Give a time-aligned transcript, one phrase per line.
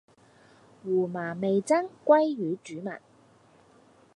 [0.83, 2.91] 胡麻味噌鮭魚煮物